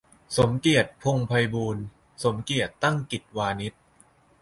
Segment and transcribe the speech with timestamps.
[0.37, 1.85] สมเกียรติ พงษ์ไพบูลย์
[2.23, 3.81] สมเกียรติ ตั้งกิจวานิชย์